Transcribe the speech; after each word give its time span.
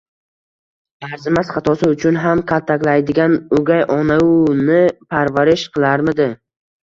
Arzimas 1.07 1.51
xatosi 1.57 1.89
uchun 1.95 2.17
ham 2.23 2.41
kaltaklaydigan 2.51 3.35
o'gay 3.59 3.85
onauni 3.97 4.79
parvarish 5.15 5.69
qilarmidi?! 5.77 6.27